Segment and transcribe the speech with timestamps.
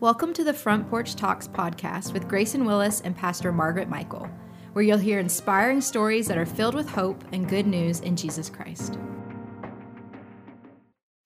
[0.00, 4.30] Welcome to the Front Porch Talks podcast with Grayson Willis and Pastor Margaret Michael,
[4.72, 8.48] where you'll hear inspiring stories that are filled with hope and good news in Jesus
[8.48, 8.96] Christ.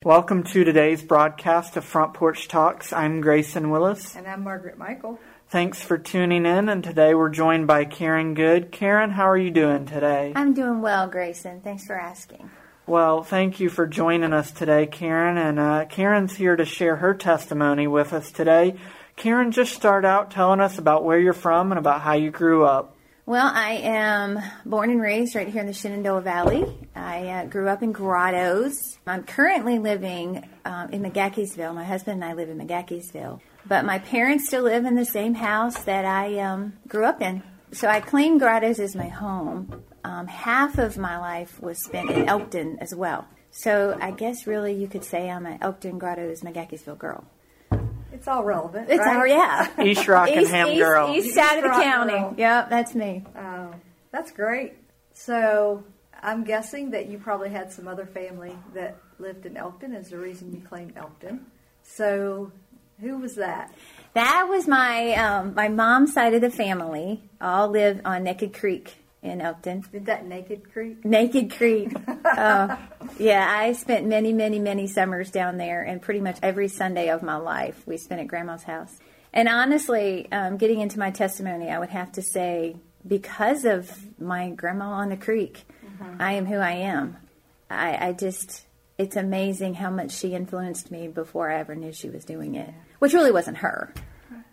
[0.02, 2.94] Welcome to today's broadcast of Front Porch Talks.
[2.94, 4.16] I'm Grayson Willis.
[4.16, 5.20] And I'm Margaret Michael.
[5.50, 8.72] Thanks for tuning in, and today we're joined by Karen Good.
[8.72, 10.32] Karen, how are you doing today?
[10.34, 11.60] I'm doing well, Grayson.
[11.60, 12.50] Thanks for asking.
[12.86, 15.38] Well, thank you for joining us today, Karen.
[15.38, 18.74] And uh, Karen's here to share her testimony with us today.
[19.14, 22.64] Karen, just start out telling us about where you're from and about how you grew
[22.64, 22.96] up.
[23.24, 26.66] Well, I am born and raised right here in the Shenandoah Valley.
[26.96, 28.98] I uh, grew up in Grottoes.
[29.06, 31.72] I'm currently living um, in McGaheysville.
[31.76, 33.40] My husband and I live in McGaheysville.
[33.64, 37.44] But my parents still live in the same house that I um, grew up in.
[37.70, 42.28] So I claim Grottoes as my home um, half of my life was spent in
[42.28, 43.26] Elkton as well.
[43.50, 47.24] So I guess really you could say I'm an Elkton Grottoes McGaheysville girl.
[48.12, 48.88] It's all relevant.
[48.90, 49.16] It's right?
[49.16, 49.68] all yeah.
[49.84, 51.14] East Rockingham east, girl.
[51.14, 52.12] East, east side of the Rock county.
[52.12, 52.34] girl.
[52.36, 53.24] Yep, that's me.
[53.36, 53.74] Oh,
[54.10, 54.74] that's great.
[55.14, 55.84] So
[56.22, 60.18] I'm guessing that you probably had some other family that lived in Elkton is the
[60.18, 61.46] reason you claimed Elkton.
[61.82, 62.52] So
[63.00, 63.74] who was that?
[64.14, 67.22] That was my um, my mom's side of the family.
[67.40, 69.84] All lived on Naked Creek in Elkton.
[69.92, 71.04] Did that Naked Creek?
[71.04, 71.94] Naked Creek.
[72.24, 72.76] uh,
[73.18, 77.22] yeah, I spent many, many, many summers down there, and pretty much every Sunday of
[77.22, 78.96] my life we spent at Grandma's house.
[79.32, 84.50] And honestly, um, getting into my testimony, I would have to say because of my
[84.50, 85.62] grandma on the creek,
[86.18, 87.16] I am who I am.
[87.70, 88.64] I, I just,
[88.98, 92.68] it's amazing how much she influenced me before I ever knew she was doing it,
[92.98, 93.92] which really wasn't her.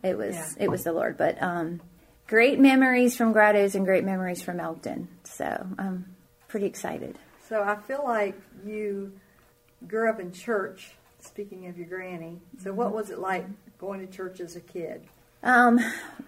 [0.03, 0.47] It was, Yeah.
[0.59, 1.17] it was the Lord.
[1.17, 1.81] But um,
[2.29, 5.07] great memories from Grottoes and great memories from Elkton.
[5.23, 6.15] So I'm
[6.47, 7.17] pretty excited.
[7.49, 9.13] So I feel like you
[9.87, 10.91] grew up in church.
[11.21, 13.45] Speaking of your granny, so what was it like
[13.77, 15.05] going to church as a kid?
[15.43, 15.77] Um,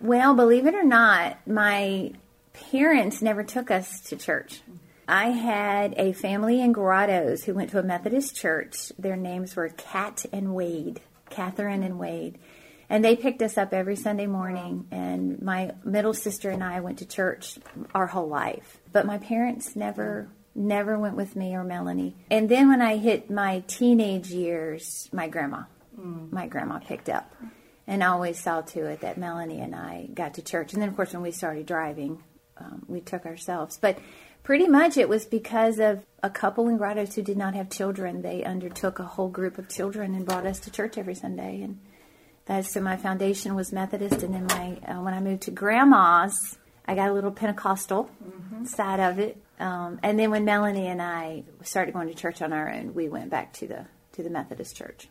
[0.02, 2.12] well, believe it or not, my
[2.52, 4.59] parents never took us to church.
[5.08, 8.92] I had a family in Grottoes who went to a Methodist church.
[9.00, 11.00] Their names were Kat and Wade,
[11.30, 12.38] Catherine and Wade.
[12.91, 17.00] And they picked us up every Sunday morning, and my middle sister and I went
[17.00, 17.57] to church
[17.96, 18.81] our whole life.
[18.91, 22.18] But my parents never never went with me or Melanie.
[22.30, 25.63] And then when I hit my teenage years, my grandma,
[25.96, 27.34] my grandma picked up
[27.88, 30.74] and always saw to it that Melanie and I got to church.
[30.74, 32.22] And then, of course, when we started driving,
[32.57, 33.78] um, we took ourselves.
[33.81, 34.00] But
[34.44, 38.22] pretty much it was because of a couple in Grottoes who did not have children.
[38.22, 41.62] They undertook a whole group of children and brought us to church every Sunday.
[41.62, 41.80] And
[42.51, 44.23] that's so my foundation was Methodist.
[44.23, 48.09] And then my uh, when I moved to Grandma's, I got a little Pentecostal
[48.66, 49.38] side of it.
[49.59, 53.07] Um, and then when Melanie and I started going to church on our own, we
[53.07, 55.07] went back to the to the Methodist church.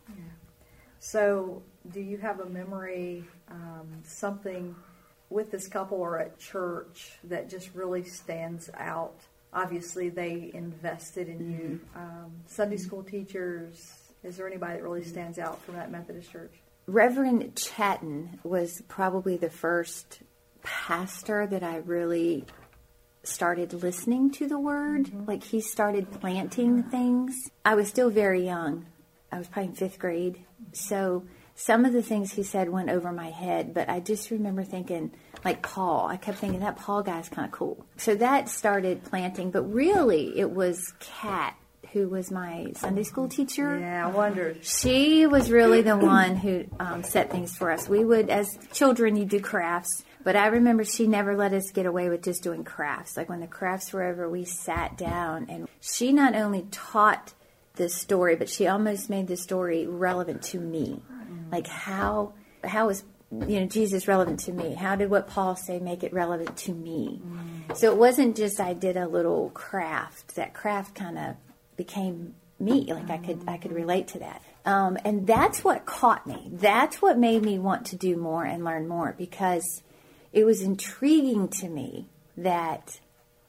[0.98, 4.76] So, do you have a memory, um, something
[5.30, 9.18] with this couple or at church that just really stands out?
[9.54, 11.80] Obviously, they invested in you.
[11.96, 13.94] Um, Sunday school teachers.
[14.22, 16.52] Is there anybody that really stands out from that Methodist church?
[16.92, 20.22] Reverend Chatton was probably the first
[20.62, 22.44] pastor that I really
[23.22, 25.06] started listening to the word.
[25.06, 25.24] Mm-hmm.
[25.26, 27.48] Like he started planting things.
[27.64, 28.86] I was still very young.
[29.30, 30.44] I was probably in fifth grade.
[30.72, 31.24] So
[31.54, 35.12] some of the things he said went over my head, but I just remember thinking,
[35.44, 37.86] like Paul, I kept thinking that Paul guy's kind of cool.
[37.98, 41.54] So that started planting, but really it was Kat
[41.92, 44.64] who was my Sunday school teacher Yeah, I wondered.
[44.64, 47.88] she was really the one who um, set things for us.
[47.88, 51.86] We would, as children, you do crafts, but I remember she never let us get
[51.86, 53.16] away with just doing crafts.
[53.16, 57.32] Like when the crafts were over, we sat down and she not only taught
[57.74, 61.00] the story, but she almost made the story relevant to me.
[61.50, 63.02] Like how how is
[63.32, 64.74] you know Jesus relevant to me?
[64.74, 67.22] How did what Paul say make it relevant to me?
[67.74, 70.34] So it wasn't just I did a little craft.
[70.36, 71.36] That craft kind of
[71.84, 72.92] became me.
[72.92, 74.42] Like I could I could relate to that.
[74.66, 76.50] Um, and that's what caught me.
[76.52, 79.64] That's what made me want to do more and learn more because
[80.32, 82.06] it was intriguing to me
[82.36, 83.00] that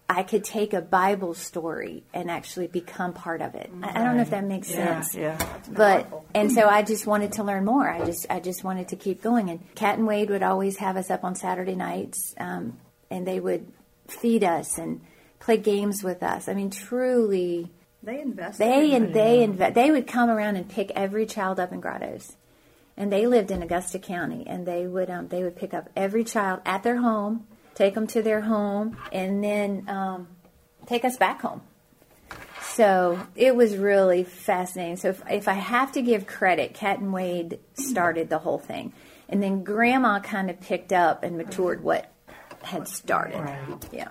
[0.09, 3.69] I could take a Bible story and actually become part of it.
[3.83, 5.38] I, I don't know if that makes Yeah, sense yeah.
[5.69, 7.89] but and so I just wanted to learn more.
[7.89, 9.50] I just I just wanted to keep going.
[9.50, 12.77] And Kat and Wade would always have us up on Saturday nights, um,
[13.09, 13.67] and they would
[14.07, 15.01] feed us and
[15.39, 16.47] play games with us.
[16.47, 17.71] I mean, truly,
[18.03, 18.63] They invested.
[18.63, 21.80] they in and they and they would come around and pick every child up in
[21.81, 22.36] Grottoes.
[22.98, 26.24] And they lived in Augusta County, and they would um, they would pick up every
[26.24, 30.27] child at their home, take them to their home, and then um,
[30.86, 31.62] take us back home.
[32.62, 34.97] So it was really fascinating.
[34.97, 38.94] So if, if I have to give credit, Kat and Wade started the whole thing.
[39.27, 42.12] And then grandma kind of picked up and matured what
[42.63, 43.39] had started.
[43.39, 43.89] Right.
[43.92, 44.09] Yeah.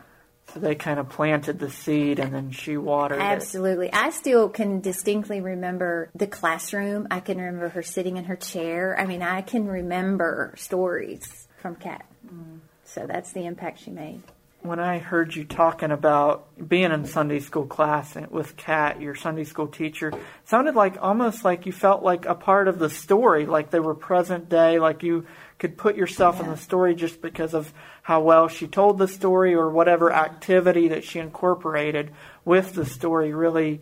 [0.54, 3.22] So they kind of planted the seed and then she watered it.
[3.22, 3.92] Absolutely.
[3.92, 7.06] I still can distinctly remember the classroom.
[7.10, 8.98] I can remember her sitting in her chair.
[8.98, 12.04] I mean, I can remember stories from Kat.
[12.26, 12.60] Mm.
[12.84, 14.22] So that's the impact she made.
[14.62, 19.44] When I heard you talking about being in Sunday school class with Kat, your Sunday
[19.44, 20.12] school teacher,
[20.44, 23.94] sounded like almost like you felt like a part of the story, like they were
[23.94, 25.24] present day, like you
[25.60, 27.72] could put yourself in the story just because of
[28.02, 32.10] how well she told the story or whatever activity that she incorporated
[32.44, 33.80] with the story really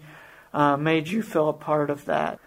[0.53, 2.39] uh, made you feel a part of that.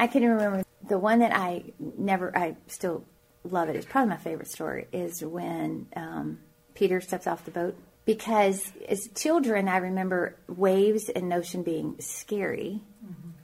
[0.00, 3.04] I can remember the one that I never, I still
[3.44, 3.76] love it.
[3.76, 6.38] It's probably my favorite story is when um,
[6.74, 7.76] Peter steps off the boat.
[8.06, 12.80] Because as children, I remember waves and ocean being scary.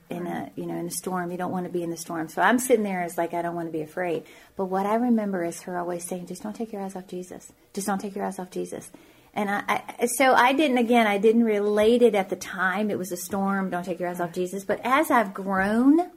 [0.09, 2.29] In a you know in a storm, you don't want to be in the storm.
[2.29, 4.23] So I'm sitting there as like I don't want to be afraid.
[4.55, 7.51] But what I remember is her always saying, "Just don't take your eyes off Jesus.
[7.73, 8.89] Just don't take your eyes off Jesus."
[9.33, 12.89] And I, I so I didn't again I didn't relate it at the time.
[12.89, 13.69] It was a storm.
[13.69, 14.63] Don't take your eyes off Jesus.
[14.63, 16.09] But as I've grown,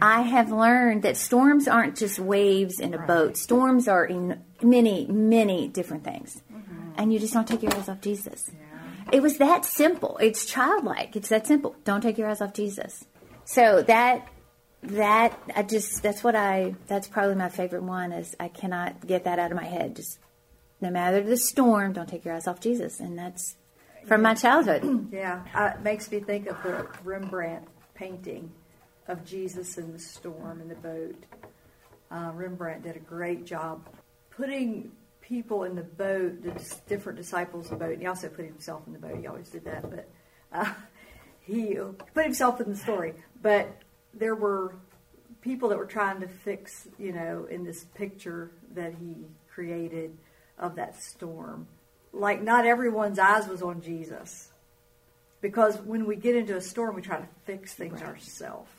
[0.00, 3.36] I have learned that storms aren't just waves in a boat.
[3.36, 6.92] Storms are in many many different things, mm-hmm.
[6.96, 8.50] and you just don't take your eyes off Jesus.
[9.12, 10.16] It was that simple.
[10.18, 11.16] It's childlike.
[11.16, 11.76] It's that simple.
[11.84, 13.04] Don't take your eyes off Jesus.
[13.44, 14.28] So that
[14.82, 19.24] that I just that's what I that's probably my favorite one is I cannot get
[19.24, 19.96] that out of my head.
[19.96, 20.18] Just
[20.80, 23.56] no matter the storm, don't take your eyes off Jesus, and that's
[24.06, 25.08] from my childhood.
[25.12, 28.50] Yeah, uh, it makes me think of the Rembrandt painting
[29.08, 31.16] of Jesus in the storm in the boat.
[32.10, 33.88] Uh, Rembrandt did a great job
[34.30, 34.90] putting
[35.20, 37.92] people in the boat, the different disciples in the boat.
[37.92, 39.18] And he also put himself in the boat.
[39.18, 40.08] He always did that, but
[40.52, 40.72] uh,
[41.40, 41.78] he
[42.14, 43.14] put himself in the story.
[43.44, 43.68] But
[44.14, 44.74] there were
[45.42, 50.16] people that were trying to fix, you know, in this picture that he created
[50.58, 51.66] of that storm.
[52.14, 54.48] Like not everyone's eyes was on Jesus.
[55.42, 58.70] Because when we get into a storm, we try to fix things ourselves.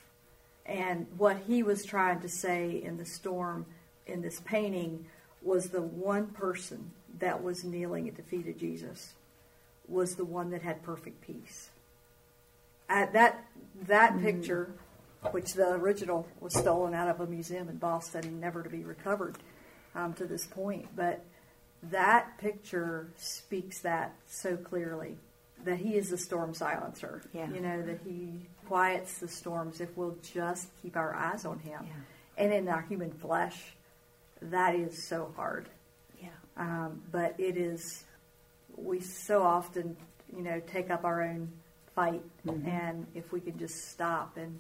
[0.65, 3.67] And what he was trying to say in the storm,
[4.07, 5.05] in this painting,
[5.43, 6.89] was the one person
[7.19, 9.13] that was kneeling at the feet of Jesus
[9.87, 11.69] was the one that had perfect peace.
[12.89, 13.45] At that
[13.87, 14.73] that picture,
[15.31, 18.83] which the original was stolen out of a museum in Boston, and never to be
[18.83, 19.37] recovered
[19.95, 21.23] um, to this point, but
[21.83, 25.17] that picture speaks that so clearly
[25.63, 27.21] that he is the storm silencer.
[27.33, 27.49] Yeah.
[27.51, 31.81] You know that he quiets the storms if we'll just keep our eyes on him.
[31.83, 31.93] Yeah.
[32.37, 33.75] And in our human flesh,
[34.41, 35.69] that is so hard.
[36.21, 36.29] Yeah.
[36.57, 38.03] Um, but it is,
[38.75, 39.95] we so often,
[40.35, 41.51] you know, take up our own
[41.95, 42.23] fight.
[42.47, 44.59] And if we can just stop and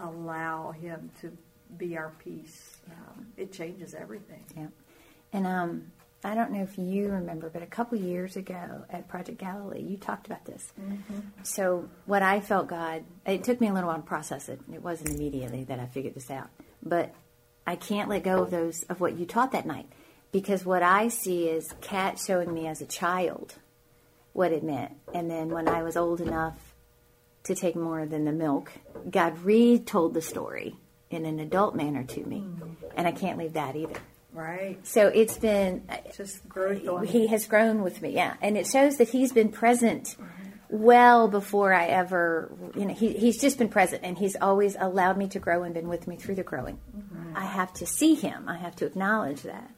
[0.00, 1.36] allow Him to
[1.76, 4.44] be our peace, um, it changes everything.
[4.56, 4.68] Yeah.
[5.32, 5.92] And um,
[6.22, 9.98] I don't know if you remember, but a couple years ago at Project Galilee, you
[9.98, 10.72] talked about this.
[11.42, 14.60] So, what I felt God, it took me a little while to process it.
[14.72, 16.48] It wasn't immediately that I figured this out.
[16.82, 17.14] But
[17.66, 19.86] I can't let go of those, of what you taught that night.
[20.32, 23.56] Because what I see is Kat showing me as a child
[24.34, 24.92] what it meant.
[25.14, 26.74] And then when I was old enough
[27.44, 28.70] to take more than the milk,
[29.10, 30.76] God retold the story
[31.08, 32.40] in an adult manner to me.
[32.40, 32.86] Mm-hmm.
[32.96, 33.94] And I can't leave that either.
[34.32, 34.84] Right?
[34.84, 38.66] So it's been uh, Just growth on he has grown with me, yeah, and it
[38.66, 40.24] shows that he's been present mm-hmm.
[40.68, 45.16] well before I ever, you know, he, he's just been present, and he's always allowed
[45.18, 46.80] me to grow and been with me through the growing.
[46.96, 47.36] Mm-hmm.
[47.36, 49.70] I have to see him, I have to acknowledge that.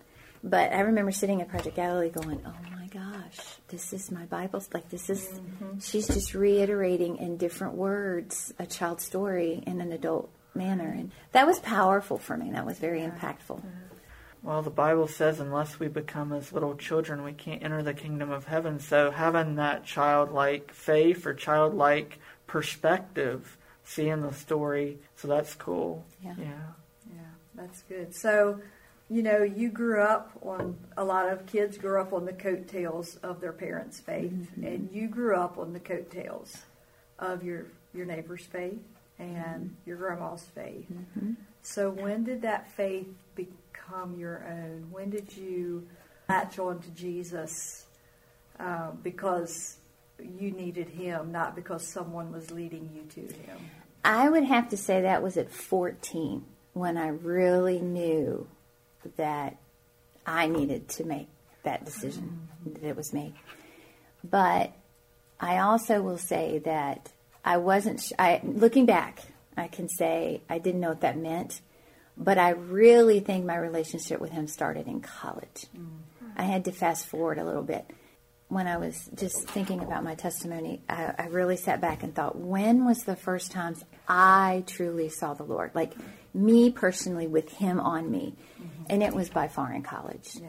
[0.49, 3.37] But I remember sitting at Project Galilee going, "Oh my gosh,
[3.69, 4.63] this is my Bible.
[4.73, 5.81] Like this is." Mm-hmm.
[5.81, 11.47] She's just reiterating in different words a child's story in an adult manner, and that
[11.47, 12.53] was powerful for me.
[12.53, 13.61] That was very impactful.
[14.45, 18.31] Well, the Bible says unless we become as little children, we can't enter the kingdom
[18.31, 18.79] of heaven.
[18.79, 26.07] So having that childlike faith or childlike perspective, seeing the story, so that's cool.
[26.23, 26.35] Yeah.
[26.39, 26.69] Yeah.
[27.13, 27.21] Yeah,
[27.57, 28.15] that's good.
[28.15, 28.61] So,
[29.09, 33.17] you know, you grew up on a lot of kids grew up on the coattails
[33.17, 34.65] of their parents' faith, mm-hmm.
[34.65, 36.57] and you grew up on the coattails
[37.19, 38.83] of your your neighbor's faith
[39.19, 39.69] and mm-hmm.
[39.87, 40.87] your grandma's faith.
[40.93, 41.33] Mm-hmm.
[41.63, 44.89] So, when did that faith become your own?
[44.91, 45.87] When did you
[46.29, 47.87] latch on to Jesus
[48.59, 49.77] uh, because
[50.19, 53.59] you needed Him, not because someone was leading you to Him?
[54.05, 58.47] I would have to say that was at 14 when I really knew
[59.17, 59.57] that
[60.27, 61.29] I needed to make
[61.63, 63.35] that decision that it was me.
[64.25, 64.73] But
[65.39, 67.13] I also will say that
[67.45, 68.01] I wasn't.
[68.01, 69.23] sh- I looking back,
[69.57, 71.61] I can say I didn't know what that meant.
[72.17, 75.67] But I really think my relationship with him started in college.
[75.77, 76.27] Mm-hmm.
[76.37, 77.91] I had to fast forward a little bit.
[78.49, 82.39] When I was just thinking about my testimony, I, I really sat back and thought,
[82.39, 85.73] when was the first times I truly saw the Lord?
[85.75, 85.93] Like
[86.37, 88.35] me personally, with Him on me.
[88.89, 90.29] And it was by far in college.
[90.41, 90.49] Yeah.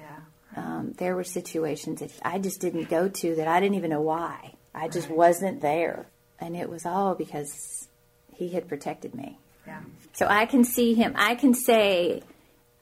[0.56, 4.02] Um, there were situations that I just didn't go to that I didn't even know
[4.02, 4.54] why.
[4.76, 6.08] I just wasn't there.
[6.40, 7.88] And it was all because
[8.36, 9.40] He had protected me.
[9.66, 9.82] Yeah.
[10.14, 11.14] So I can see him.
[11.16, 12.22] I can say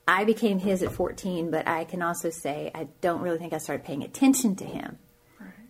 [0.08, 3.58] I became his at 14, but I can also say I don't really think I
[3.58, 5.00] started paying attention to him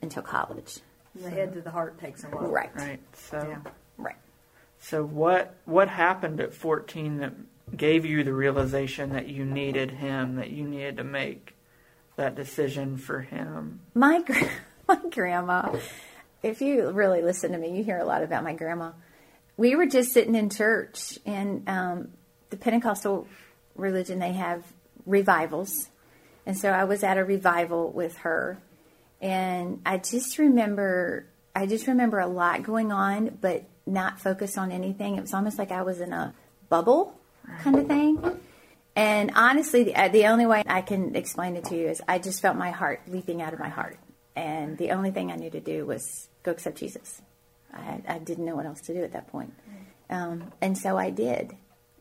[0.02, 0.80] until college.
[1.16, 2.50] The head to the heart takes a while.
[2.50, 2.70] Right.
[2.76, 3.00] Right.
[3.14, 3.72] So, Yeah.
[4.88, 7.34] So what what happened at 14 that
[7.76, 11.56] gave you the realization that you needed him, that you needed to make
[12.18, 13.80] that decision for him?
[13.96, 14.24] My
[14.88, 15.76] my grandma.
[16.44, 18.92] If you really listen to me, you hear a lot about my grandma.
[19.58, 22.10] We were just sitting in church, and um,
[22.52, 23.28] the Pentecostal
[23.74, 24.72] religion they have
[25.08, 25.90] revivals,
[26.46, 28.60] and so I was at a revival with her,
[29.20, 31.26] and I just remember,
[31.56, 35.16] I just remember a lot going on, but not focused on anything.
[35.16, 36.34] It was almost like I was in a
[36.70, 37.14] bubble
[37.62, 38.40] kind of thing.
[38.96, 42.18] And honestly, the, uh, the only way I can explain it to you is I
[42.18, 43.98] just felt my heart leaping out of my heart.
[44.36, 47.22] And the only thing I knew to do was go accept Jesus.
[47.74, 49.54] I, I didn't know what else to do at that point.
[50.10, 51.56] Um, and so I did.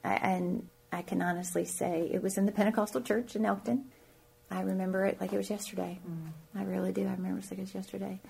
[0.05, 3.87] I, and I can honestly say it was in the Pentecostal church in Elkton.
[4.51, 5.99] I remember it like it was yesterday.
[6.55, 7.03] I really do.
[7.03, 8.21] I remember it like it was yesterday.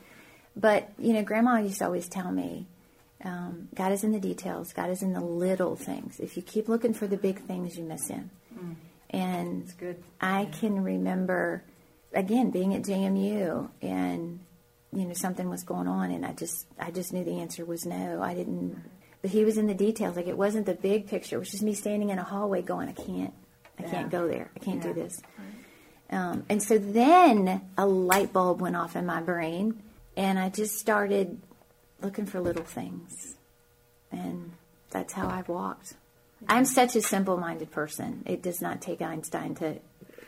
[0.56, 2.66] But, you know, Grandma used to always tell me,
[3.24, 4.72] um, God is in the details.
[4.72, 6.20] God is in the little things.
[6.20, 8.30] If you keep looking for the big things, you miss Him.
[9.10, 10.02] And It's good.
[10.20, 11.62] I can remember,
[12.12, 14.40] again, being at JMU and
[14.92, 17.84] you know something was going on, and I just I just knew the answer was
[17.84, 18.20] no.
[18.22, 18.80] I didn't.
[19.22, 20.16] But He was in the details.
[20.16, 21.36] Like it wasn't the big picture.
[21.36, 23.32] It was just me standing in a hallway going, I can't,
[23.78, 24.50] I can't go there.
[24.54, 24.92] I can't Yeah.
[24.92, 25.20] do this.
[26.10, 29.82] Um, and so then a light bulb went off in my brain,
[30.16, 31.40] and I just started
[32.00, 33.36] looking for little things.
[34.10, 34.52] And
[34.90, 35.94] that's how I've walked.
[36.48, 38.22] I'm such a simple minded person.
[38.26, 39.78] It does not take Einstein to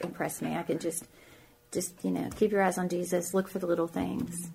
[0.00, 0.54] impress me.
[0.56, 1.04] I can just,
[1.72, 4.48] just, you know, keep your eyes on Jesus, look for the little things.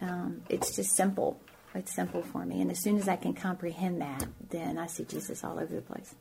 [0.00, 1.38] Um, it's just simple.
[1.74, 2.60] It's simple for me.
[2.60, 5.82] And as soon as I can comprehend that, then I see Jesus all over the
[5.82, 6.14] place.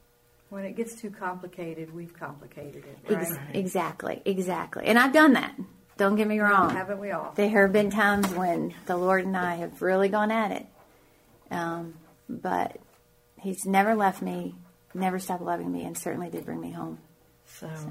[0.50, 4.86] When it gets too complicated, we've complicated it, Ex- exactly, exactly.
[4.86, 5.56] And I've done that.
[5.98, 6.72] Don't get me wrong.
[6.72, 7.34] Haven't we all?
[7.36, 10.66] There have been times when the Lord and I have really gone at it.
[11.52, 11.94] Um,
[12.30, 12.78] but
[13.40, 14.56] He's never left me,
[14.94, 17.00] never stopped loving me, and certainly did bring me home.
[17.46, 17.90] So, So,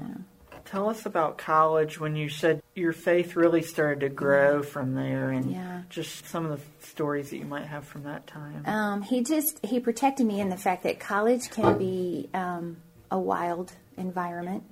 [0.65, 5.29] tell us about college when you said your faith really started to grow from there
[5.29, 5.81] and Yeah.
[5.89, 8.63] just some of the stories that you might have from that time.
[8.65, 12.77] um, he just he protected me in the fact that college can be um,
[13.11, 14.63] a wild environment.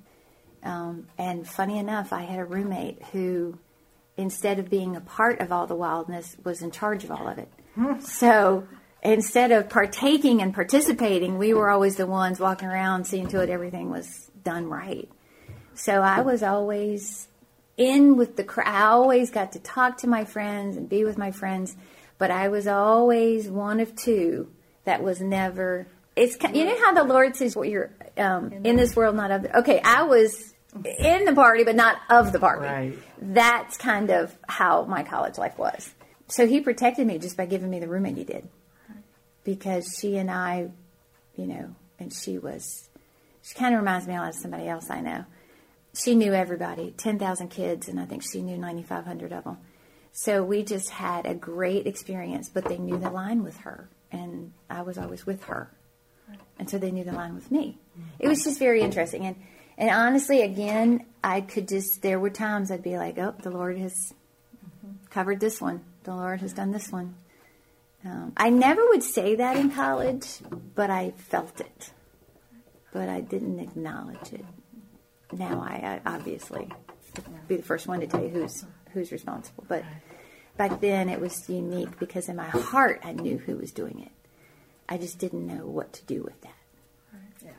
[0.63, 3.57] Um, and funny enough, I had a roommate who,
[4.17, 7.37] instead of being a part of all the wildness, was in charge of all of
[7.37, 7.49] it.
[8.03, 8.67] so
[9.01, 13.49] instead of partaking and participating, we were always the ones walking around seeing to it
[13.49, 15.09] everything was done right.
[15.73, 17.27] So I was always
[17.77, 18.67] in with the crowd.
[18.67, 21.75] I always got to talk to my friends and be with my friends,
[22.17, 24.51] but I was always one of two
[24.83, 25.87] that was never.
[26.15, 29.45] It's you know how the Lord says, "What you're um, in this world, not of."
[29.45, 32.65] Okay, I was in the party, but not of the party.
[32.65, 32.97] Right.
[33.21, 35.93] That's kind of how my college life was.
[36.27, 38.47] So He protected me just by giving me the roommate He did,
[39.43, 40.69] because she and I,
[41.35, 42.89] you know, and she was.
[43.43, 45.25] She kind of reminds me a lot of somebody else I know
[45.93, 49.57] she knew everybody 10,000 kids, and I think she knew 9,500 of them.
[50.13, 54.51] So we just had a great experience, but they knew the line with her, and
[54.69, 55.71] I was always with her.
[56.59, 57.77] And so they knew the line with me.
[58.19, 59.25] It was just very interesting.
[59.25, 59.35] And,
[59.77, 63.77] and honestly, again, I could just, there were times I'd be like, oh, the Lord
[63.77, 64.13] has
[65.09, 67.15] covered this one, the Lord has done this one.
[68.03, 70.39] Um, I never would say that in college,
[70.73, 71.91] but I felt it.
[72.91, 74.45] But I didn't acknowledge it
[75.33, 76.69] now I, I obviously
[77.47, 79.63] be the first one to tell you who's who's responsible.
[79.67, 79.83] But
[80.57, 84.11] back then it was unique because in my heart I knew who was doing it.
[84.89, 86.55] I just didn't know what to do with that.
[87.43, 87.51] Yeah.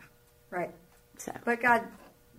[0.51, 0.71] Right.
[1.19, 1.83] So But God,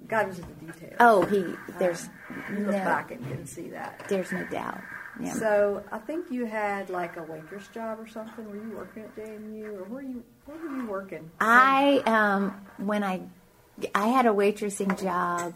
[0.08, 0.96] God was in the details.
[1.00, 1.44] oh, he
[1.80, 2.10] there's
[2.50, 4.04] You look no back and you can see that.
[4.10, 4.80] there's no doubt.
[5.20, 5.34] Yeah.
[5.34, 8.50] So I think you had like a waitress job or something.
[8.50, 11.30] Were you working at JMU or where you where were you working?
[11.40, 13.22] I um when I
[13.94, 15.54] I had a waitressing job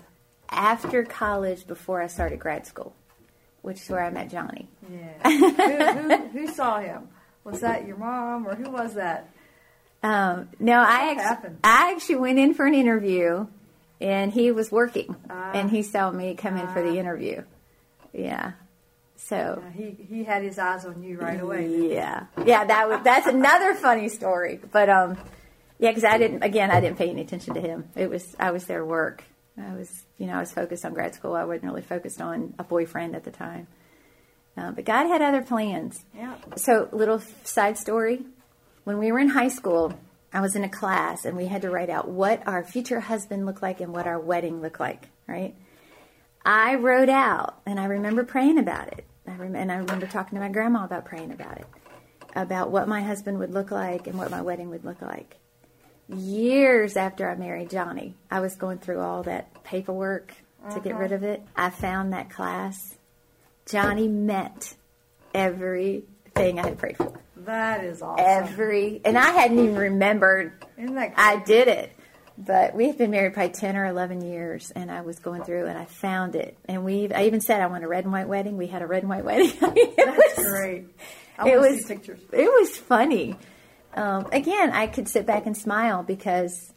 [0.49, 2.95] after college before I started grad school,
[3.63, 4.67] which is where I met Johnny.
[4.89, 5.29] Yeah.
[5.29, 7.09] who, who, who saw him?
[7.43, 9.29] Was that your mom or who was that?
[10.03, 11.55] Um, no, I actually?
[11.63, 13.47] I actually went in for an interview,
[14.01, 15.51] and he was working, Ah.
[15.53, 17.43] and he saw me come in for the interview.
[18.13, 18.53] Yeah.
[19.15, 19.61] So.
[19.63, 21.91] Yeah, he he had his eyes on you right away.
[21.93, 22.65] Yeah, yeah.
[22.65, 24.59] That was that's another funny story.
[24.71, 25.17] But um,
[25.79, 26.43] yeah, because I didn't.
[26.43, 27.89] Again, I didn't pay any attention to him.
[27.95, 29.23] It was I was there work.
[29.57, 29.89] I was
[30.19, 31.33] you know I was focused on grad school.
[31.35, 33.67] I wasn't really focused on a boyfriend at the time.
[34.55, 36.03] Uh, but God had other plans.
[36.15, 36.35] Yeah.
[36.55, 38.25] So, little side story.
[38.85, 39.93] When we were in high school,
[40.33, 43.45] I was in a class and we had to write out what our future husband
[43.45, 45.55] looked like and what our wedding looked like, right?
[46.45, 49.05] I wrote out, and I remember praying about it.
[49.27, 51.67] I rem- and I remember talking to my grandma about praying about it,
[52.35, 55.35] about what my husband would look like and what my wedding would look like.
[56.07, 60.33] Years after I married Johnny, I was going through all that paperwork
[60.73, 61.15] to get rid mm-hmm.
[61.15, 61.43] of it.
[61.55, 62.95] I found that class.
[63.65, 64.73] Johnny met
[65.33, 67.19] everything I had prayed for.
[67.47, 68.23] That is awesome.
[68.27, 71.91] Every, and I hadn't even remembered I did it.
[72.37, 75.65] But we had been married probably 10 or 11 years, and I was going through
[75.65, 76.55] and I found it.
[76.65, 78.57] And we, I even said I want a red and white wedding.
[78.57, 79.51] We had a red and white wedding.
[79.63, 80.85] I mean, That's was, great.
[81.39, 82.19] I it was, see pictures.
[82.31, 83.35] it was funny.
[83.95, 86.71] Um, again, I could sit back and smile because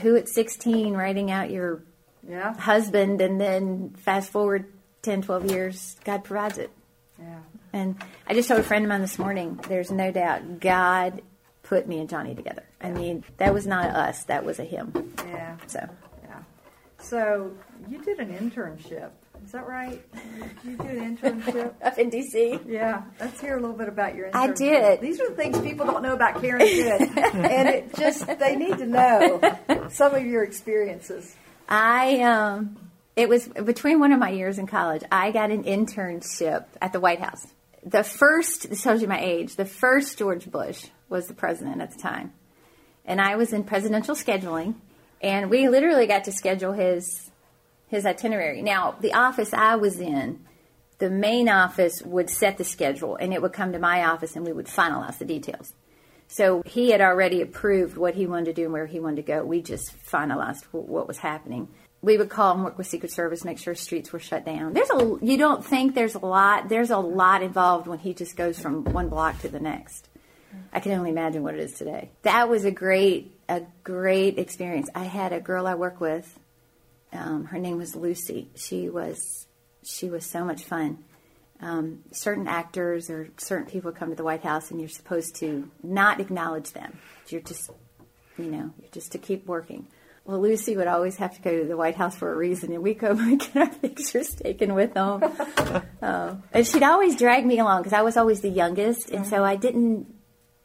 [0.00, 1.82] who at 16 writing out your
[2.28, 2.58] Yeah.
[2.58, 6.70] husband and then fast forward 10, 12 years, God provides it.
[7.20, 7.38] Yeah.
[7.76, 11.20] And I just told a friend of mine this morning, there's no doubt God
[11.62, 12.64] put me and Johnny together.
[12.80, 15.12] I mean, that was not us, that was a him.
[15.26, 15.56] Yeah.
[15.66, 15.86] So,
[16.24, 16.38] Yeah.
[16.98, 17.52] So
[17.88, 19.10] you did an internship.
[19.44, 20.02] Is that right?
[20.64, 21.74] You did an internship?
[21.82, 22.62] up in DC.
[22.66, 24.34] Yeah, let's hear a little bit about your internship.
[24.34, 25.00] I did.
[25.02, 28.78] These are the things people don't know about Karen Good, and it just they need
[28.78, 29.40] to know
[29.90, 31.36] some of your experiences.
[31.68, 32.76] I, um,
[33.16, 37.00] it was between one of my years in college, I got an internship at the
[37.00, 37.46] White House.
[37.86, 41.92] The first, this tells you my age, the first George Bush was the president at
[41.92, 42.32] the time.
[43.04, 44.74] And I was in presidential scheduling,
[45.22, 47.30] and we literally got to schedule his
[47.88, 48.62] his itinerary.
[48.62, 50.40] Now, the office I was in,
[50.98, 54.44] the main office would set the schedule, and it would come to my office, and
[54.44, 55.72] we would finalize the details.
[56.26, 59.22] So he had already approved what he wanted to do and where he wanted to
[59.22, 59.44] go.
[59.44, 61.68] We just finalized wh- what was happening.
[62.06, 64.74] We would call and work with Secret Service, make sure streets were shut down.
[64.74, 66.68] There's a you don't think there's a lot.
[66.68, 70.08] There's a lot involved when he just goes from one block to the next.
[70.72, 72.10] I can only imagine what it is today.
[72.22, 74.88] That was a great a great experience.
[74.94, 76.38] I had a girl I work with.
[77.12, 78.50] Um, her name was Lucy.
[78.54, 79.48] She was
[79.82, 81.02] she was so much fun.
[81.60, 85.68] Um, certain actors or certain people come to the White House, and you're supposed to
[85.82, 86.98] not acknowledge them.
[87.26, 87.68] You're just,
[88.38, 89.88] you know, you're just to keep working.
[90.26, 92.82] Well, Lucy would always have to go to the White House for a reason, and
[92.82, 95.22] we'd go and get our pictures taken with them.
[96.02, 99.44] uh, and she'd always drag me along because I was always the youngest, and so
[99.44, 100.12] I didn't,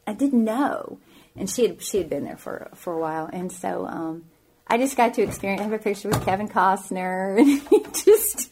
[0.06, 0.98] I didn't know.
[1.36, 4.24] And she had she had been there for for a while, and so um,
[4.66, 5.60] I just got to experience.
[5.60, 8.50] I have a picture with Kevin Costner, and he just.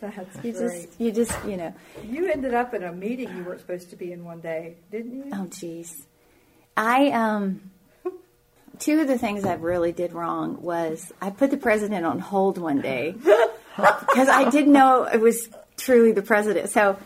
[0.00, 0.54] That's You great.
[0.54, 1.72] just, you just, you know.
[2.02, 5.12] You ended up in a meeting you weren't supposed to be in one day, didn't
[5.14, 5.24] you?
[5.32, 5.92] Oh, jeez.
[6.76, 7.70] I um.
[8.78, 12.58] Two of the things I really did wrong was I put the president on hold
[12.58, 13.12] one day
[13.76, 16.70] because I didn't know it was truly the president.
[16.70, 16.98] So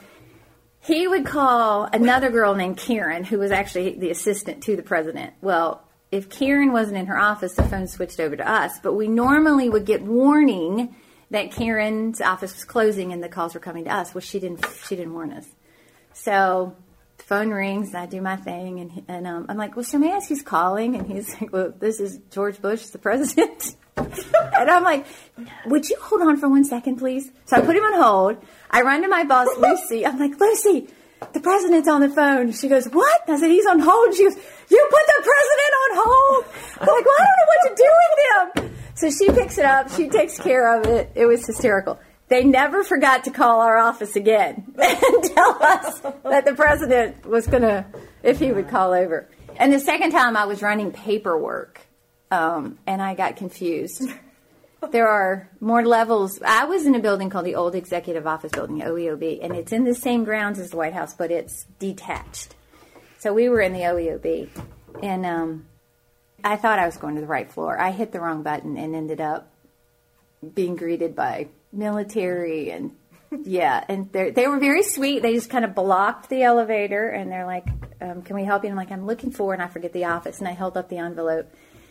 [0.80, 5.34] he would call another girl named Karen, who was actually the assistant to the president.
[5.40, 8.78] Well, if Karen wasn't in her office, the phone switched over to us.
[8.82, 10.94] But we normally would get warning
[11.30, 14.14] that Karen's office was closing and the calls were coming to us.
[14.14, 14.66] Well, she didn't.
[14.88, 15.46] She didn't warn us.
[16.12, 16.74] So
[17.30, 20.12] phone rings, and I do my thing, and, and um, I'm like, "Well, sir, may
[20.12, 24.68] I ask who's calling?" And he's like, "Well, this is George Bush, the president." and
[24.68, 25.06] I'm like,
[25.66, 28.36] "Would you hold on for one second, please?" So I put him on hold.
[28.68, 30.04] I run to my boss, Lucy.
[30.04, 30.88] I'm like, "Lucy,
[31.32, 34.34] the president's on the phone." She goes, "What?" I said, "He's on hold." She goes,
[34.68, 36.44] "You put the president on hold?"
[36.80, 39.64] I'm like, "Well, I don't know what to do with him." So she picks it
[39.64, 39.88] up.
[39.92, 41.12] She takes care of it.
[41.14, 42.00] It was hysterical.
[42.30, 47.48] They never forgot to call our office again and tell us that the president was
[47.48, 47.84] going to,
[48.22, 49.28] if he would call over.
[49.56, 51.80] And the second time I was running paperwork
[52.30, 54.08] um, and I got confused.
[54.92, 56.40] There are more levels.
[56.42, 59.84] I was in a building called the Old Executive Office Building, OEOB, and it's in
[59.84, 62.54] the same grounds as the White House, but it's detached.
[63.18, 64.48] So we were in the OEOB,
[65.02, 65.66] and um,
[66.42, 67.78] I thought I was going to the right floor.
[67.78, 69.52] I hit the wrong button and ended up
[70.54, 72.92] being greeted by military and
[73.44, 75.22] yeah, and they were very sweet.
[75.22, 77.64] They just kind of blocked the elevator and they're like,
[78.00, 80.06] um, "Can we help you?" And I'm like, "I'm looking for," and I forget the
[80.06, 81.46] office, and I held up the envelope,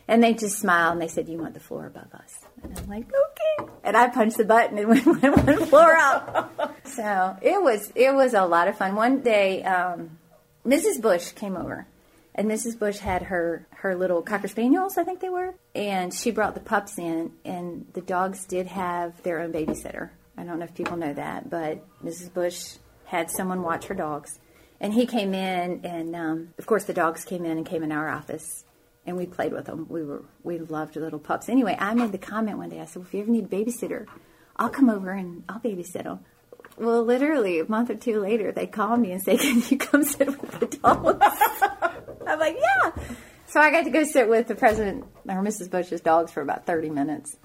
[0.08, 2.90] and they just smiled and they said, "You want the floor above us?" And I'm
[2.90, 6.76] like, "Okay," and I punched the button and went one floor up.
[6.84, 8.96] so it was it was a lot of fun.
[8.96, 10.18] One day, um,
[10.66, 11.02] Mrs.
[11.02, 11.88] Bush came over,
[12.36, 12.78] and Mrs.
[12.78, 16.60] Bush had her her little cocker spaniels, I think they were, and she brought the
[16.60, 20.10] pups in, and the dogs did have their own babysitter.
[20.38, 22.34] I don't know if people know that, but Mrs.
[22.34, 24.40] Bush had someone watch her dogs,
[24.80, 27.92] and he came in, and um, of course the dogs came in and came in
[27.92, 28.64] our office,
[29.06, 29.88] and we played with them.
[29.90, 31.50] We were we loved little pups.
[31.50, 32.80] Anyway, I made the comment one day.
[32.80, 34.06] I said, well, if you ever need a babysitter,
[34.56, 36.20] I'll come over and I'll babysit them.
[36.78, 40.04] Well, literally a month or two later, they call me and say, "Can you come
[40.16, 41.26] sit with the dogs?"
[42.30, 42.92] I'm like, "Yeah."
[43.48, 45.70] So I got to go sit with the president or Mrs.
[45.72, 47.36] Bush's dogs for about 30 minutes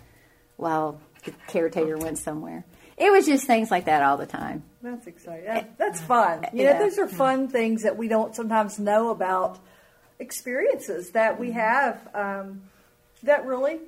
[0.56, 2.64] while the caretaker went somewhere.
[2.96, 4.62] It was just things like that all the time.
[4.82, 5.46] That's exciting.
[5.46, 6.44] That, that's fun.
[6.52, 6.74] You Yeah.
[6.74, 9.58] know, those are fun things that we don't sometimes know about
[10.20, 12.62] experiences that we have um,
[13.22, 13.80] that really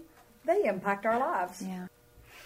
[0.44, 1.62] they impact our lives.
[1.62, 1.87] Yeah,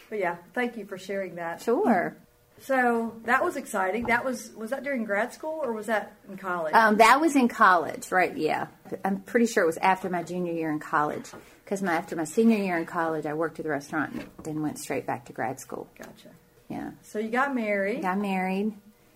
[0.08, 1.62] But yeah, thank you for sharing that.
[1.62, 2.16] sure.
[2.60, 4.04] So that was exciting.
[4.04, 6.74] That was was that during grad school or was that in college?
[6.74, 8.36] Um, that was in college, right?
[8.36, 8.66] Yeah,
[9.04, 11.30] I'm pretty sure it was after my junior year in college.
[11.64, 14.60] Because my, after my senior year in college, I worked at the restaurant and then
[14.60, 15.88] went straight back to grad school.
[15.96, 16.28] gotcha.
[16.68, 18.02] Yeah, So you got married.
[18.02, 18.74] got married,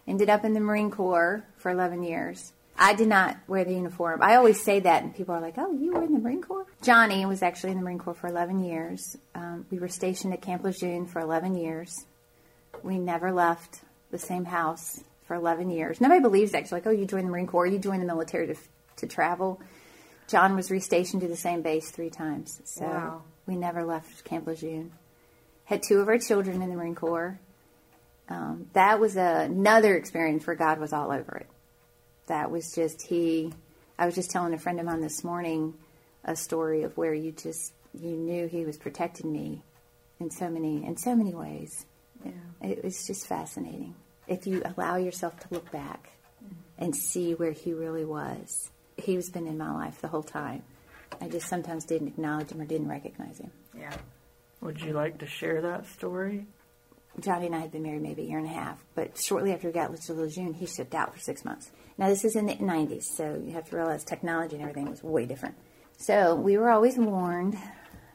[0.09, 2.53] ended up in the Marine Corps for 11 years.
[2.77, 4.21] I did not wear the uniform.
[4.23, 6.67] I always say that, and people are like, "Oh, you were in the Marine Corps?"
[6.83, 9.17] Johnny was actually in the Marine Corps for 11 years.
[9.37, 11.93] Um, we were stationed at Camp Lejeune for 11 years.
[12.85, 16.01] We never left the same house for 11 years.
[16.01, 16.63] Nobody believes that.
[16.63, 18.55] It's like, "Oh, you joined the Marine Corps, you joined the military to
[18.97, 19.61] to travel."
[20.29, 23.23] John was restationed to the same base three times, so Wow.
[23.47, 24.93] we never left Camp Lejeune.
[25.65, 27.39] Had two of our children in the Marine Corps.
[28.29, 31.47] Um, that was another experience where God was all over it.
[32.27, 33.53] That was just he.
[33.99, 35.75] I was just telling a friend of mine this morning
[36.25, 39.63] a story of where you just you knew he was protecting me
[40.21, 41.87] in so many in so many ways.
[42.63, 43.95] It was just fascinating.
[44.27, 46.11] If you allow yourself to look back
[46.43, 46.85] mm-hmm.
[46.85, 50.63] and see where he really was, he's been in my life the whole time.
[51.21, 53.51] I just sometimes didn't acknowledge him or didn't recognize him.
[53.77, 53.95] Yeah.
[54.61, 56.47] Would you like to share that story?
[57.21, 59.69] Johnny and I had been married maybe a year and a half, but shortly after
[59.69, 61.71] we got to Lejeune, he shipped out for six months.
[61.97, 65.03] Now, this is in the 90s, so you have to realize technology and everything was
[65.03, 65.55] way different.
[65.97, 67.57] So we were always warned,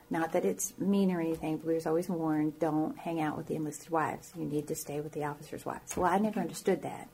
[0.10, 3.48] not that it's mean or anything, but we was always warned, don't hang out with
[3.48, 4.32] the enlisted wives.
[4.36, 5.96] You need to stay with the officers' wives.
[5.96, 7.08] Well, I never understood that.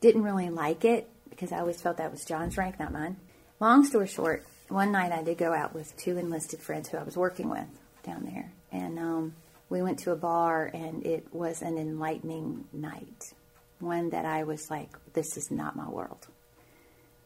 [0.00, 3.16] Didn't really like it because I always felt that was John's rank, not mine.
[3.60, 7.02] Long story short, one night I did go out with two enlisted friends who I
[7.02, 7.66] was working with
[8.02, 9.34] down there, and um,
[9.68, 13.32] we went to a bar, and it was an enlightening night.
[13.78, 16.26] One that I was like, this is not my world.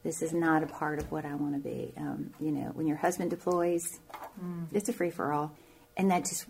[0.08, 1.92] This is not a part of what I want to be.
[1.98, 3.82] Um, you know, when your husband deploys,
[4.72, 5.52] it's a free for all,
[5.98, 6.46] and that just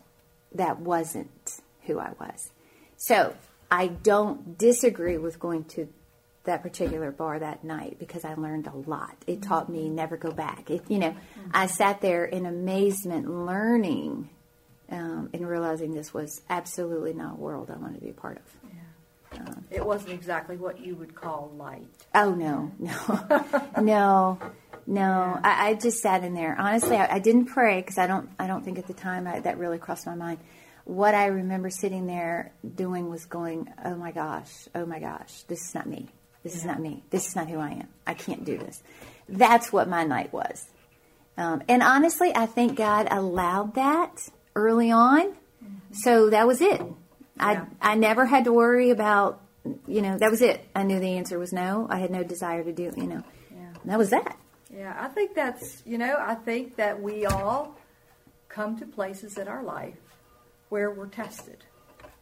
[0.55, 2.51] that wasn't who I was.
[2.99, 3.35] So
[3.69, 5.89] I don't disagree with going to
[6.45, 9.17] that particular bar that night because I learned a lot.
[9.27, 10.71] It taught me never go back.
[10.71, 11.17] It, you know,
[11.53, 14.31] I sat there in amazement, learning
[14.89, 18.37] um, and realizing this was absolutely not a world I wanted to be a part
[18.37, 18.71] of.
[19.71, 21.87] It wasn't exactly what you would call light.
[22.15, 24.39] Oh no, no, no,
[24.87, 25.41] no!
[25.43, 26.57] I, I just sat in there.
[26.59, 28.29] Honestly, I, I didn't pray because I don't.
[28.39, 30.39] I don't think at the time I, that really crossed my mind.
[30.85, 35.61] What I remember sitting there doing was going, "Oh my gosh, oh my gosh, this
[35.69, 36.09] is not me.
[36.43, 37.03] This is not me.
[37.11, 37.89] This is not who I am.
[38.07, 38.83] I can't do this."
[39.29, 40.67] That's what my night was.
[41.37, 45.35] Um, and honestly, I think God allowed that early on,
[45.93, 46.81] so that was it.
[47.39, 47.67] Yeah.
[47.81, 49.41] I I never had to worry about,
[49.87, 50.65] you know, that was it.
[50.75, 51.87] I knew the answer was no.
[51.91, 53.23] I had no desire to do, you know,
[53.55, 53.73] Yeah.
[53.85, 54.37] that was that.
[54.71, 57.77] Yeah, I think that's, you know, I think that we all
[58.49, 59.97] come to places in our life
[60.69, 61.65] where we're tested.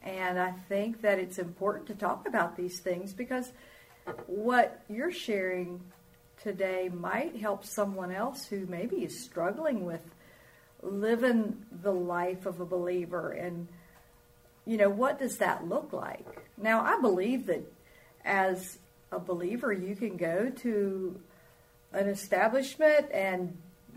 [0.03, 3.53] And I think that it's important to talk about these things because
[4.27, 5.81] what you're sharing
[6.43, 10.03] today might help someone else who maybe is struggling with
[10.83, 13.67] living the life of a believer and
[14.67, 16.27] you know what does that look like?
[16.57, 17.63] Now i believe that
[18.25, 18.79] as
[19.13, 21.21] a believer you can go to
[21.93, 23.57] an establishment and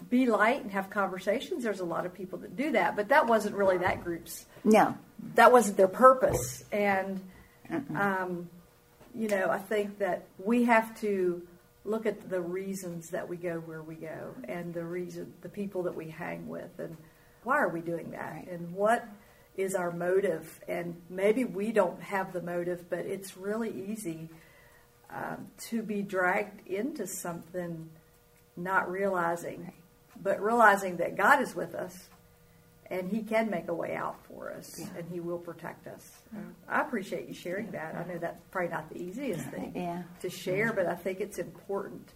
[0.10, 1.64] be light and have conversations.
[1.64, 4.96] There's a lot of people that do that but that wasn't really that group's No,
[5.36, 6.64] that wasn't their purpose.
[6.72, 7.22] And,
[7.96, 8.50] um,
[9.14, 11.42] you know, I think that we have to
[11.86, 15.84] look at the reasons that we go where we go and the reason, the people
[15.84, 16.96] that we hang with and
[17.44, 19.08] why are we doing that and what
[19.58, 20.60] is our motive.
[20.68, 24.30] And maybe we don't have the motive, but it's really easy
[25.10, 27.90] um, to be dragged into something
[28.56, 29.72] not realizing,
[30.22, 32.10] but realizing that God is with us
[32.92, 36.10] and he can make a way out for us and he will protect us.
[36.68, 37.96] I appreciate you sharing that.
[37.96, 40.04] I know that's probably not the easiest thing Yeah.
[40.22, 42.14] to share but i think it's important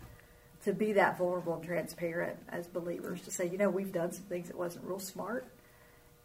[0.66, 4.24] to be that vulnerable and transparent as believers to say, you know, we've done some
[4.26, 5.46] things that wasn't real smart,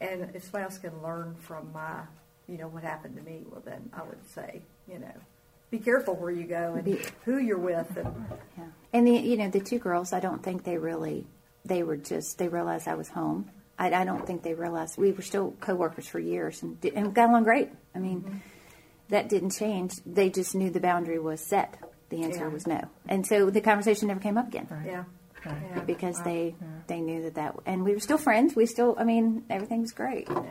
[0.00, 2.00] and if somebody else can learn from my,
[2.46, 5.12] you know, what happened to me, well, then I would say, you know,
[5.70, 8.64] be careful where you go and Be- who you're with, and Yeah.
[8.92, 11.26] And the you know the two girls, I don't think they really
[11.64, 13.50] they were just they realized I was home.
[13.78, 17.14] I, I don't think they realized we were still coworkers for years and did, and
[17.14, 17.68] got along great.
[17.94, 18.38] I mean, mm-hmm.
[19.10, 19.92] that didn't change.
[20.06, 21.76] They just knew the boundary was set.
[22.08, 22.48] The answer Yeah.
[22.48, 25.04] was no, and so the conversation never came up again yeah,
[25.48, 25.80] yeah.
[25.82, 26.54] because they
[26.86, 28.54] they knew that that and we were still friends.
[28.56, 30.28] We still, I mean, everything was great.
[30.30, 30.44] Yeah.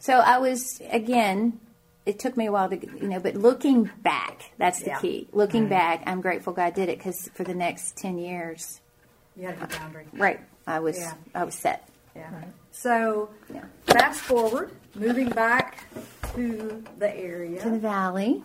[0.00, 1.60] So I was again.
[2.06, 4.98] It took me a while to, you know, but looking back, that's the Yeah.
[4.98, 5.28] key.
[5.30, 5.70] Looking mm-hmm.
[5.70, 8.80] back, I'm grateful God did it because for the next ten years,
[9.36, 10.06] You had a boundary.
[10.14, 11.12] right, I was, Yeah.
[11.34, 11.86] I was set.
[12.16, 12.30] Yeah.
[12.70, 13.64] So, Yeah.
[13.84, 15.84] fast forward, moving back
[16.34, 18.42] to the area, To the valley.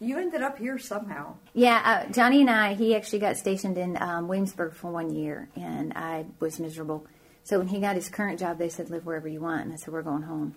[0.00, 1.34] You ended up here somehow.
[1.54, 5.48] Yeah, uh, Johnny and I, he actually got stationed in um, Williamsburg for one year,
[5.56, 7.06] and I was miserable.
[7.42, 9.64] So when he got his current job, they said, live wherever you want.
[9.64, 10.54] And I said, we're going home.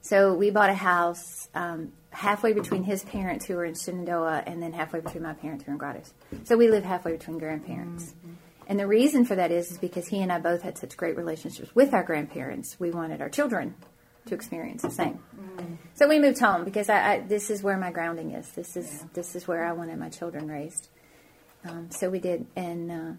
[0.00, 4.60] So we bought a house um, halfway between his parents, who were in Shenandoah, and
[4.60, 6.12] then halfway between my parents, who were in Grottoes.
[6.44, 8.14] So we live halfway between grandparents.
[8.66, 11.16] And the reason for that is, is because he and I both had such great
[11.16, 12.80] relationships with our grandparents.
[12.80, 13.74] We wanted our children
[14.26, 15.18] to experience the same.
[15.94, 18.50] So we moved home because I, I this is where my grounding is.
[18.52, 20.88] This is this is where I wanted my children raised.
[21.64, 23.12] Um, so we did, and uh,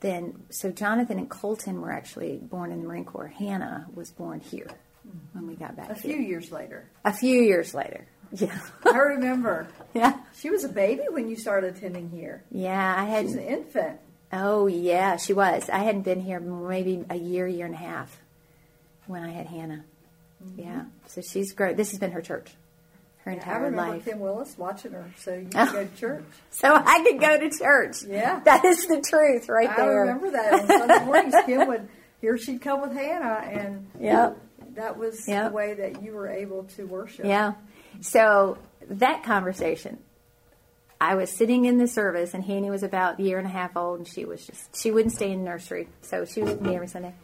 [0.00, 3.26] then so Jonathan and Colton were actually born in the Marine Corps.
[3.28, 4.68] Hannah was born here
[5.32, 5.90] when we got back.
[5.90, 6.14] A here.
[6.16, 6.88] few years later.
[7.04, 8.06] a few years later.
[8.32, 9.68] Yeah, I remember.
[9.94, 12.42] yeah, She was a baby when you started attending here.
[12.50, 12.94] yeah.
[12.98, 14.00] I She's an infant.
[14.32, 15.70] Oh yeah, she was.
[15.70, 18.20] I hadn't been here maybe a year, year and a half
[19.06, 19.84] when I had Hannah.
[20.46, 20.60] Mm-hmm.
[20.60, 21.76] Yeah, so she's great.
[21.76, 22.50] This has been her church,
[23.24, 24.04] her I entire remember life.
[24.04, 26.24] Kim Willis watching her, so you could go to church.
[26.50, 27.96] So I could go to church.
[28.06, 28.40] Yeah.
[28.44, 30.04] that is the truth right I there.
[30.04, 31.34] I remember that on Sunday mornings.
[31.46, 31.88] Kim would
[32.20, 34.38] here she'd come with Hannah, and Yep.
[34.76, 35.50] that was Yep.
[35.50, 37.26] the way that you were able to worship.
[37.26, 37.52] Yeah.
[38.00, 38.56] So
[38.88, 39.98] that conversation,
[41.00, 43.76] I was sitting in the service, and Hanny was about a year and a half
[43.76, 45.88] old, and she was just, she wouldn't stay in nursery.
[46.00, 47.14] So she was with me every Sunday.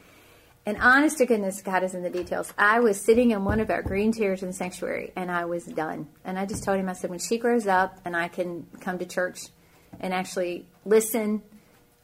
[0.64, 2.52] And honest to goodness, God is in the details.
[2.56, 5.64] I was sitting in one of our green chairs in the sanctuary, and I was
[5.64, 6.06] done.
[6.24, 8.98] And I just told him, I said, when she grows up and I can come
[8.98, 9.40] to church
[9.98, 11.42] and actually listen,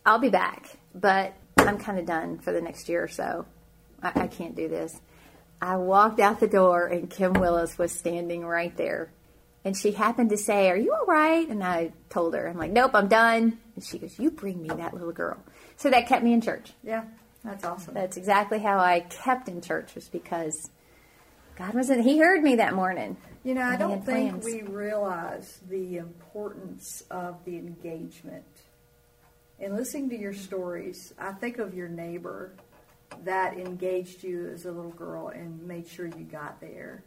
[0.05, 0.77] I'll be back.
[0.93, 3.47] But I'm kind of done for the next year or so.
[4.03, 5.01] I, I can't do this.
[5.61, 9.11] I walked out the door, and Kim Willis was standing right there.
[9.65, 11.49] And she happened to say, Are you all right?
[11.49, 13.59] And I told her, I'm like, Nope, I'm done.
[13.75, 15.37] And she goes, You bring me that little girl.
[15.77, 16.73] So that kept me in church.
[16.83, 17.05] Yeah,
[17.49, 17.95] that's awesome.
[17.95, 20.71] That's exactly how I kept in church, was because
[21.57, 23.17] God wasn't, He heard me that morning.
[23.45, 24.45] You know, I don't think plans.
[24.45, 28.45] we realize the importance of the engagement.
[29.59, 32.53] In listening to your stories, I think of your neighbor
[33.25, 37.03] that engaged you as a little girl and made sure you got there.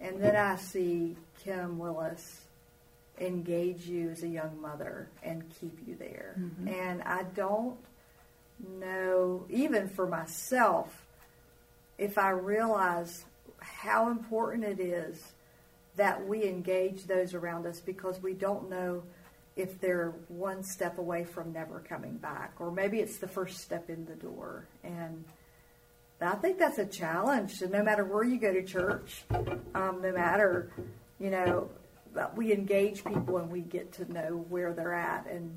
[0.00, 2.42] And then I see Kim Willis
[3.20, 6.36] engage you as a young mother and keep you there.
[6.38, 6.68] Mm-hmm.
[6.68, 7.76] And I don't
[8.62, 11.06] know, even for myself,
[11.98, 13.24] if I realize
[13.58, 15.32] how important it is
[15.96, 19.02] that we engage those around us because we don't know
[19.56, 23.90] if they're one step away from never coming back, or maybe it's the first step
[23.90, 24.66] in the door.
[24.82, 25.24] And
[26.20, 27.52] I think that's a challenge.
[27.52, 29.24] So no matter where you go to church,
[29.74, 30.70] um, no matter,
[31.18, 31.68] you know,
[32.36, 35.56] we engage people and we get to know where they're at and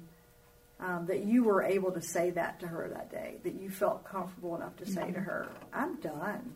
[0.79, 4.03] um, that you were able to say that to her that day, that you felt
[4.03, 6.53] comfortable enough to say to her, I'm done.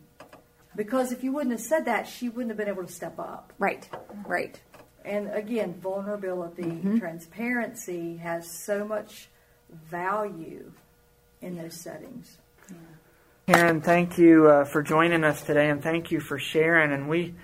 [0.76, 3.52] Because if you wouldn't have said that, she wouldn't have been able to step up.
[3.58, 3.88] Right,
[4.26, 4.60] right.
[5.04, 9.28] And again, vulnerability, transparency has so much
[9.70, 10.72] value
[11.40, 12.38] in those settings.
[13.46, 16.92] Karen, thank you uh, for joining us today, and thank you for sharing.
[16.92, 17.34] And we,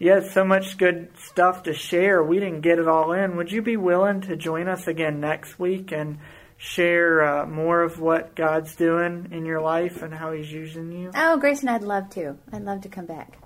[0.00, 2.24] you had so much good stuff to share.
[2.24, 3.36] We didn't get it all in.
[3.36, 6.18] Would you be willing to join us again next week and
[6.56, 11.10] share uh, more of what God's doing in your life and how He's using you?
[11.14, 12.38] Oh, Grayson, I'd love to.
[12.50, 13.38] I'd love to come back.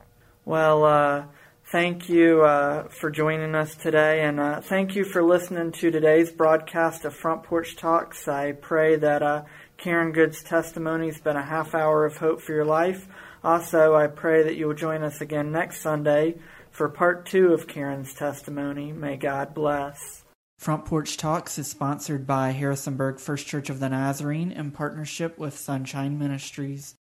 [0.45, 1.25] Well, uh,
[1.73, 6.31] thank you uh, for joining us today, and uh, thank you for listening to today's
[6.31, 8.29] broadcast of Front Porch Talks.
[8.29, 9.43] I pray that uh,
[9.77, 13.09] Karen Good's testimony has been a half hour of hope for your life.
[13.45, 16.37] Also, I pray that you will join us again next Sunday
[16.71, 18.91] for part two of Karen's testimony.
[18.91, 20.25] May God bless.
[20.59, 25.59] Front Porch Talks is sponsored by Harrisonburg First Church of the Nazarene in partnership with
[25.59, 26.95] Sunshine Ministries.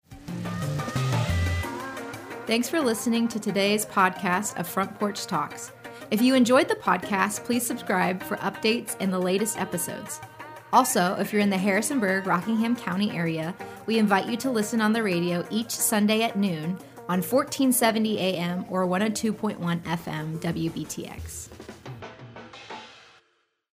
[2.46, 5.70] Thanks for listening to today's podcast of Front Porch Talks.
[6.10, 10.20] If you enjoyed the podcast, please subscribe for updates and the latest episodes.
[10.72, 13.54] Also, if you're in the Harrisonburg, Rockingham County area,
[13.84, 18.64] we invite you to listen on the radio each Sunday at noon on 1470 AM
[18.70, 21.48] or 102.1 FM WBTX.